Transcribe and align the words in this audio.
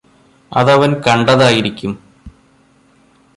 അതവൻ 0.51 0.91
കണ്ടതായിരിക്കും. 1.07 1.91